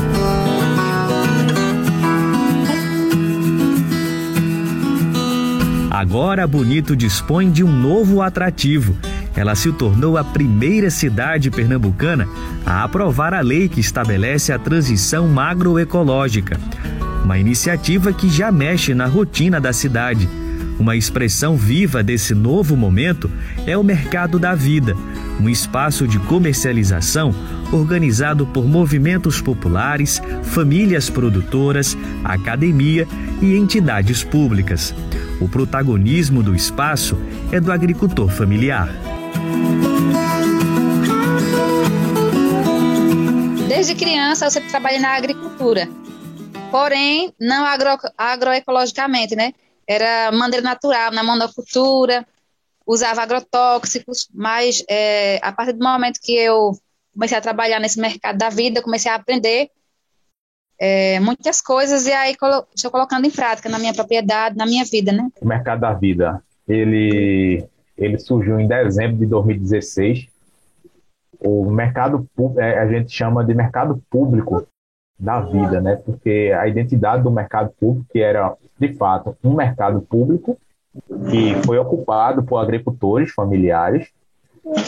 [5.96, 8.96] Agora Bonito dispõe de um novo atrativo
[9.36, 12.26] ela se tornou a primeira cidade pernambucana
[12.64, 16.58] a aprovar a lei que estabelece a transição agroecológica.
[17.22, 20.26] Uma iniciativa que já mexe na rotina da cidade.
[20.78, 23.30] Uma expressão viva desse novo momento
[23.66, 24.94] é o Mercado da Vida,
[25.40, 27.34] um espaço de comercialização
[27.72, 33.06] organizado por movimentos populares, famílias produtoras, academia
[33.42, 34.94] e entidades públicas.
[35.38, 37.14] O protagonismo do espaço
[37.52, 38.88] é do agricultor familiar.
[43.68, 45.86] Desde criança eu sempre trabalhei na agricultura,
[46.70, 49.52] porém não agro, agroecologicamente, né?
[49.86, 52.26] Era maneira natural, na monocultura,
[52.86, 56.72] usava agrotóxicos, mas é, a partir do momento que eu
[57.12, 59.70] comecei a trabalhar nesse mercado da vida, comecei a aprender
[60.78, 64.84] é, muitas coisas e aí colo estou colocando em prática na minha propriedade, na minha
[64.84, 65.28] vida, né?
[65.40, 67.64] O mercado da vida, ele
[67.96, 70.28] ele surgiu em dezembro de 2016.
[71.40, 74.66] O mercado é, a gente chama de mercado público
[75.18, 75.96] da vida, né?
[75.96, 80.58] Porque a identidade do mercado público que era de fato um mercado público
[81.30, 84.08] que foi ocupado por agricultores familiares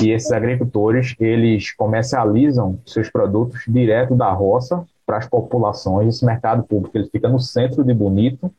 [0.02, 6.16] e esses agricultores eles comercializam seus produtos direto da roça para as populações.
[6.16, 8.52] Esse mercado público ele fica no centro de Bonito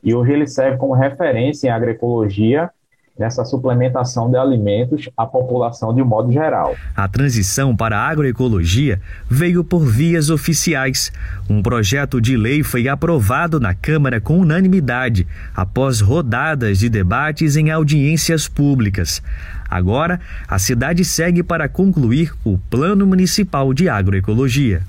[0.00, 2.70] e hoje ele serve como referência em agroecologia
[3.18, 6.76] nessa suplementação de alimentos à população de modo geral.
[6.94, 11.10] A transição para a agroecologia veio por vias oficiais.
[11.50, 17.72] Um projeto de lei foi aprovado na Câmara com unanimidade, após rodadas de debates em
[17.72, 19.20] audiências públicas.
[19.68, 24.82] Agora, a cidade segue para concluir o Plano Municipal de Agroecologia.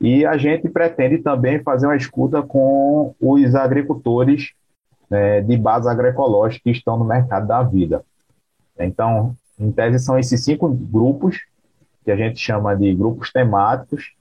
[0.00, 4.52] E a gente pretende também fazer uma escuta com os agricultores
[5.10, 8.04] né, de base agroecológica que estão no mercado da vida.
[8.78, 11.40] Então, em tese, são esses cinco grupos,
[12.04, 14.12] que a gente chama de grupos temáticos,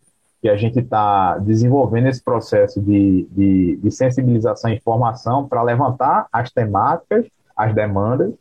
[0.42, 6.28] que a gente está desenvolvendo esse processo de, de, de sensibilização e informação para levantar
[6.32, 7.26] as temáticas,
[7.56, 8.34] as demandas,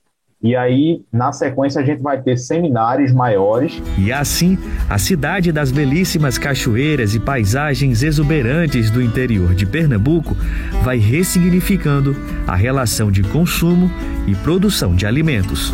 [0.43, 3.82] e aí, na sequência, a gente vai ter seminários maiores.
[3.99, 4.59] E assim,
[4.89, 10.37] a cidade das belíssimas cachoeiras e paisagens exuberantes do interior de Pernambuco
[10.84, 12.14] vai ressignificando
[12.47, 13.91] a relação de consumo
[14.26, 15.72] e produção de alimentos.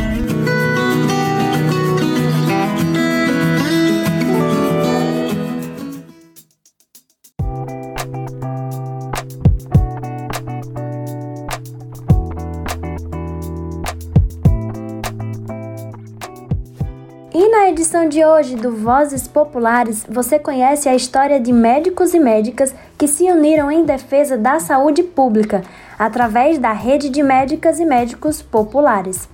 [18.02, 23.06] Edição de hoje do Vozes Populares, você conhece a história de médicos e médicas que
[23.06, 25.62] se uniram em defesa da saúde pública
[25.98, 29.28] através da rede de médicas e médicos populares.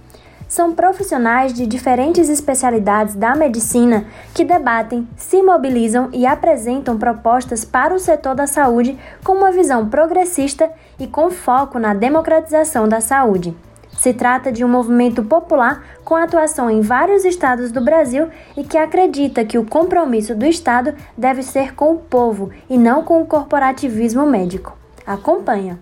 [0.46, 4.04] São profissionais de diferentes especialidades da medicina
[4.34, 9.88] que debatem, se mobilizam e apresentam propostas para o setor da saúde com uma visão
[9.88, 13.54] progressista e com foco na democratização da saúde.
[13.98, 18.78] Se trata de um movimento popular com atuação em vários estados do Brasil e que
[18.78, 23.26] acredita que o compromisso do Estado deve ser com o povo e não com o
[23.26, 24.78] corporativismo médico.
[25.04, 25.80] Acompanha.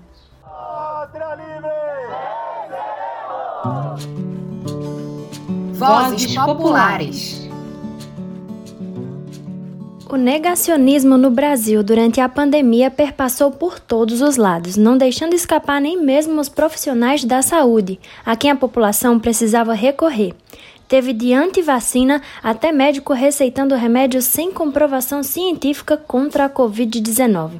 [5.75, 7.46] Vozes Populares.
[10.09, 15.81] O negacionismo no Brasil durante a pandemia perpassou por todos os lados, não deixando escapar
[15.81, 20.33] nem mesmo os profissionais da saúde, a quem a população precisava recorrer.
[20.87, 27.55] Teve de antivacina até médico receitando remédios sem comprovação científica contra a Covid-19.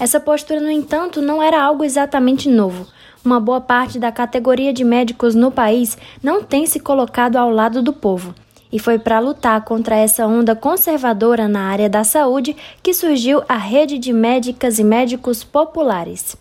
[0.00, 2.88] Essa postura, no entanto, não era algo exatamente novo.
[3.24, 7.80] Uma boa parte da categoria de médicos no país não tem se colocado ao lado
[7.80, 8.34] do povo
[8.76, 13.56] e foi para lutar contra essa onda conservadora na área da saúde que surgiu a
[13.56, 16.36] rede de médicas e médicos populares.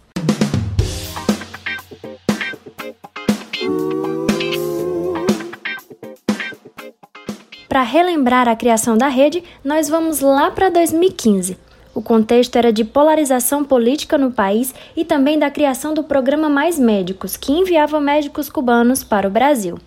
[7.69, 11.57] Para relembrar a criação da rede, nós vamos lá para 2015.
[11.93, 16.77] O contexto era de polarização política no país e também da criação do programa Mais
[16.77, 19.77] Médicos, que enviava médicos cubanos para o Brasil.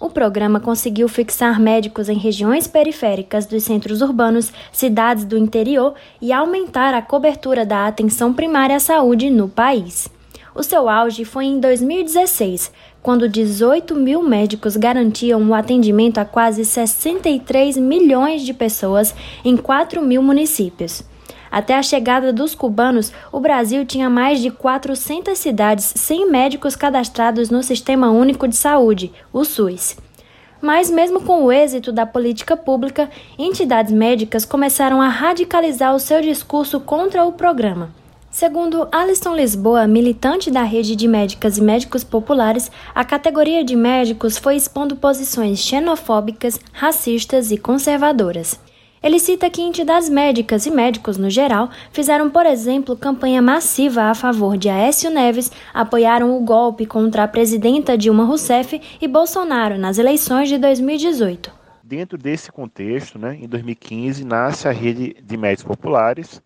[0.00, 6.32] O programa conseguiu fixar médicos em regiões periféricas dos centros urbanos, cidades do interior e
[6.32, 10.08] aumentar a cobertura da atenção primária à saúde no país.
[10.54, 12.72] O seu auge foi em 2016,
[13.02, 19.12] quando 18 mil médicos garantiam o atendimento a quase 63 milhões de pessoas
[19.44, 21.02] em 4 mil municípios.
[21.50, 27.50] Até a chegada dos cubanos, o Brasil tinha mais de 400 cidades sem médicos cadastrados
[27.50, 29.96] no Sistema Único de Saúde, o SUS.
[30.60, 36.20] Mas, mesmo com o êxito da política pública, entidades médicas começaram a radicalizar o seu
[36.20, 37.90] discurso contra o programa.
[38.30, 44.36] Segundo Alisson Lisboa, militante da rede de médicas e médicos populares, a categoria de médicos
[44.36, 48.60] foi expondo posições xenofóbicas, racistas e conservadoras.
[49.08, 54.14] Ele cita que entidades médicas e médicos no geral fizeram, por exemplo, campanha massiva a
[54.14, 59.96] favor de Aécio Neves, apoiaram o golpe contra a presidenta Dilma Rousseff e Bolsonaro nas
[59.96, 61.50] eleições de 2018.
[61.82, 66.42] Dentro desse contexto, né, em 2015, nasce a rede de médicos populares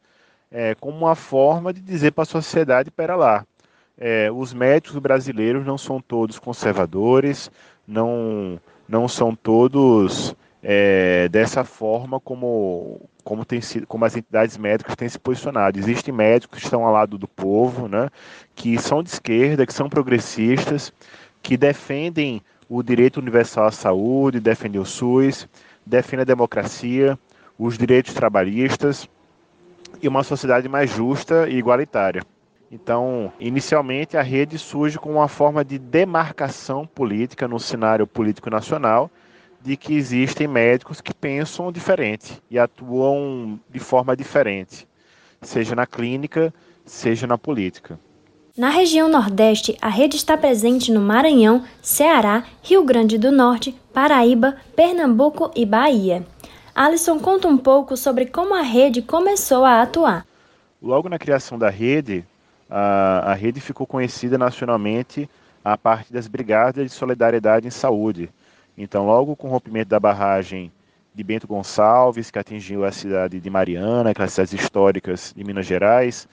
[0.49, 3.45] é, como uma forma de dizer para a sociedade: para lá,
[3.99, 7.51] é, os médicos brasileiros não são todos conservadores,
[7.89, 14.95] não, não são todos é, dessa forma como, como, tem sido, como as entidades médicas
[14.95, 15.79] têm se posicionado.
[15.79, 18.09] Existem médicos que estão ao lado do povo, né,
[18.55, 20.93] que são de esquerda, que são progressistas,
[21.43, 25.49] que defendem o direito universal à saúde, defendem o SUS,
[25.85, 27.19] defendem a democracia,
[27.59, 29.09] os direitos trabalhistas
[30.01, 32.23] e uma sociedade mais justa e igualitária.
[32.71, 39.11] Então, inicialmente, a rede surge como uma forma de demarcação política no cenário político nacional
[39.63, 44.87] de que existem médicos que pensam diferente e atuam de forma diferente,
[45.41, 46.53] seja na clínica,
[46.85, 47.99] seja na política.
[48.57, 54.57] Na região Nordeste, a rede está presente no Maranhão, Ceará, Rio Grande do Norte, Paraíba,
[54.77, 56.27] Pernambuco e Bahia.
[56.75, 60.27] Alisson conta um pouco sobre como a rede começou a atuar.
[60.83, 62.25] Logo na criação da rede,
[62.69, 65.31] a, a rede ficou conhecida nacionalmente
[65.65, 68.29] a partir das Brigadas de Solidariedade em Saúde,
[68.77, 70.73] então, logo com o rompimento da barragem
[71.15, 76.27] de Bento Gonçalves, que atingiu a cidade de Mariana, aquelas cidades históricas de Minas Gerais,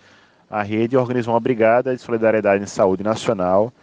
[0.49, 3.73] a rede organizou uma brigada de solidariedade em saúde nacional,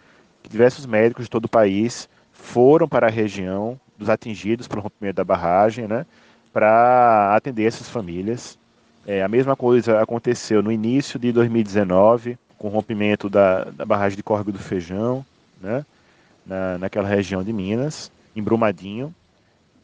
[0.41, 5.15] que diversos médicos de todo o país foram para a região dos atingidos pelo rompimento
[5.15, 6.05] da barragem, né,
[6.51, 8.57] para atender essas famílias.
[9.05, 14.17] É, a mesma coisa aconteceu no início de 2019, com o rompimento da, da barragem
[14.17, 15.23] de Córrego do Feijão,
[15.61, 15.85] né,
[16.45, 19.13] na, naquela região de Minas em Brumadinho.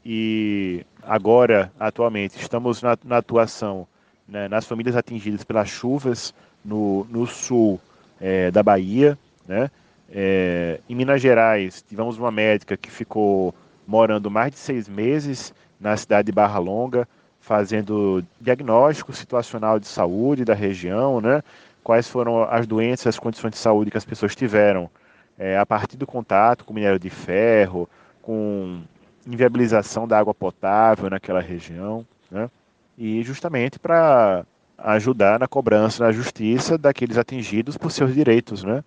[0.06, 3.88] E agora, atualmente, estamos na, na atuação
[4.28, 6.34] né, nas famílias atingidas pelas chuvas
[6.64, 7.80] no, no sul
[8.22, 9.18] é, da Bahia.
[9.48, 9.72] Né?
[10.10, 13.56] É, em Minas Gerais, tivemos uma médica que ficou
[13.88, 17.08] morando mais de seis meses na cidade de Barra Longa,
[17.42, 21.42] fazendo diagnóstico situacional de saúde da região, né?
[21.84, 24.90] quais foram as doenças, as condições de saúde que as pessoas tiveram
[25.38, 27.90] é, a partir do contato com minério de ferro,
[28.24, 28.82] com
[29.28, 32.50] inviabilização da água potável naquela região, né?
[32.98, 34.46] e justamente para
[34.78, 38.84] ajudar na cobrança na justiça daqueles atingidos por seus direitos, né?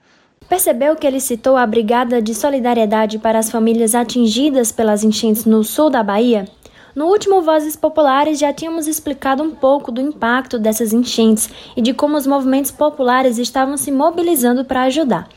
[0.49, 5.65] Percebeu que ele citou a Brigada de Solidariedade para as famílias atingidas pelas enchentes no
[5.65, 6.47] sul da Bahia?
[6.95, 11.93] No último Vozes Populares já tínhamos explicado um pouco do impacto dessas enchentes e de
[11.93, 15.29] como os movimentos populares estavam se mobilizando para ajudar.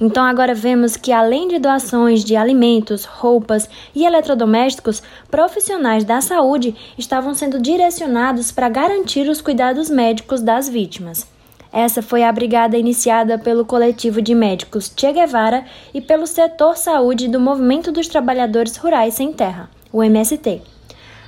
[0.00, 6.74] Então agora vemos que além de doações de alimentos, roupas e eletrodomésticos, profissionais da saúde
[6.96, 11.26] estavam sendo direcionados para garantir os cuidados médicos das vítimas.
[11.72, 17.28] Essa foi a brigada iniciada pelo coletivo de médicos Che Guevara e pelo setor saúde
[17.28, 20.62] do Movimento dos Trabalhadores Rurais Sem Terra, o MST.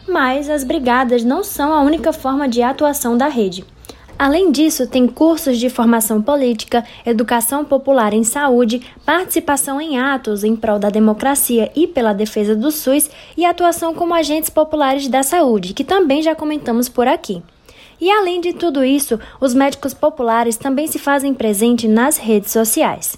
[0.09, 3.65] Mas as brigadas não são a única forma de atuação da rede.
[4.21, 10.55] Além disso, tem cursos de formação política, educação popular em saúde, participação em atos em
[10.55, 15.73] prol da democracia e pela defesa do SUS e atuação como agentes populares da saúde,
[15.73, 17.43] que também já comentamos por aqui.
[17.99, 23.17] E além de tudo isso, os médicos populares também se fazem presente nas redes sociais.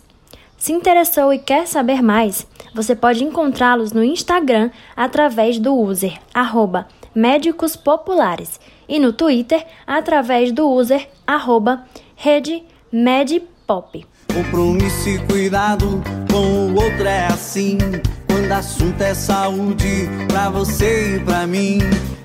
[0.56, 6.86] Se interessou e quer saber mais, você pode encontrá-los no Instagram através do user arroba
[7.14, 11.84] médicos populares e no Twitter através do user arroba
[12.16, 14.06] rede medpop.
[14.32, 17.78] Compromisso e cuidado com o outro é assim.
[18.26, 21.78] Quando assunto é saúde pra você e pra mim.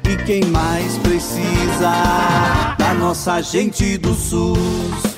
[0.10, 1.92] E quem mais precisa
[2.78, 5.18] da nossa gente do SUS.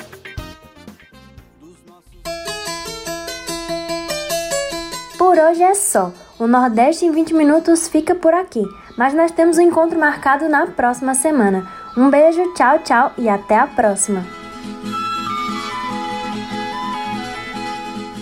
[5.16, 6.12] Por hoje é só.
[6.40, 8.66] O Nordeste em 20 minutos fica por aqui,
[8.96, 11.66] mas nós temos um encontro marcado na próxima semana.
[11.96, 14.24] Um beijo, tchau, tchau e até a próxima!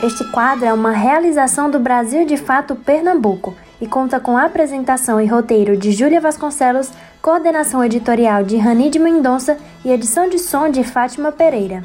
[0.02, 5.26] Este quadro é uma realização do Brasil de Fato Pernambuco e conta com apresentação e
[5.26, 10.84] roteiro de Júlia Vasconcelos, coordenação editorial de Rani de Mendonça e edição de som de
[10.84, 11.82] Fátima Pereira.